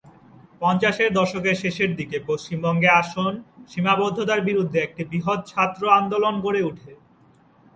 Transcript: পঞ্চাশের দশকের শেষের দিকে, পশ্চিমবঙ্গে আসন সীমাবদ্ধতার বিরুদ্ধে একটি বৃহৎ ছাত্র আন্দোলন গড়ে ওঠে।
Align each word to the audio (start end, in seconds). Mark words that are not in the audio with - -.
পঞ্চাশের 0.61 1.09
দশকের 1.13 1.55
শেষের 1.55 1.91
দিকে, 1.95 2.17
পশ্চিমবঙ্গে 2.29 2.89
আসন 3.01 3.33
সীমাবদ্ধতার 3.71 4.41
বিরুদ্ধে 4.41 4.77
একটি 4.81 5.01
বৃহৎ 5.05 5.39
ছাত্র 5.47 5.81
আন্দোলন 5.99 6.35
গড়ে 6.41 6.61
ওঠে। 6.63 6.91